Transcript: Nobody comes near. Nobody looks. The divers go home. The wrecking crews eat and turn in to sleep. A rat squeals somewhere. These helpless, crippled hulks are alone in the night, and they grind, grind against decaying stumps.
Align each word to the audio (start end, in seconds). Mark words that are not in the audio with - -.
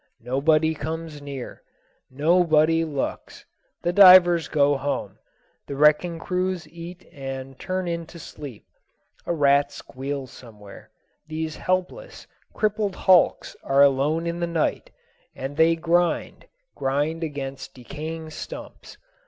Nobody 0.21 0.73
comes 0.73 1.21
near. 1.21 1.61
Nobody 2.09 2.83
looks. 2.83 3.45
The 3.83 3.93
divers 3.93 4.47
go 4.47 4.75
home. 4.75 5.19
The 5.67 5.75
wrecking 5.75 6.17
crews 6.17 6.67
eat 6.67 7.07
and 7.13 7.59
turn 7.59 7.87
in 7.87 8.07
to 8.07 8.17
sleep. 8.17 8.65
A 9.27 9.33
rat 9.35 9.71
squeals 9.71 10.31
somewhere. 10.31 10.89
These 11.27 11.57
helpless, 11.57 12.25
crippled 12.51 12.95
hulks 12.95 13.55
are 13.61 13.83
alone 13.83 14.25
in 14.25 14.39
the 14.39 14.47
night, 14.47 14.89
and 15.35 15.55
they 15.55 15.75
grind, 15.75 16.47
grind 16.75 17.23
against 17.23 17.75
decaying 17.75 18.31
stumps. 18.31 18.97